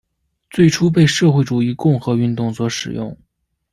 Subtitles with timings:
[0.49, 3.15] 最初被社会主义共和运动所使用。